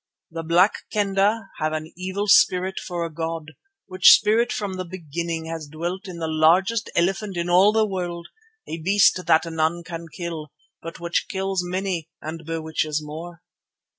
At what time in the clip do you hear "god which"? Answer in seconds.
3.13-4.13